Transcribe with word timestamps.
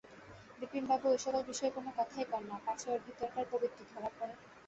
বিপিনবাবু 0.59 1.07
এ-সকল 1.11 1.41
বিষয়ে 1.43 1.71
কোনো 1.71 1.89
কথাই 1.97 2.25
কন 2.31 2.43
না, 2.49 2.57
পাছে 2.65 2.87
ওঁর 2.91 3.01
ভিতরকার 3.07 3.45
কবিত্ব 3.51 3.79
ধরা 3.91 4.09
পড়ে। 4.17 4.33